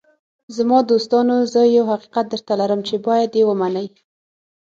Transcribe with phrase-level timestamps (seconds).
[0.55, 3.87] “زما دوستانو، زه یو حقیقت درته لرم چې باید یې ومنئ.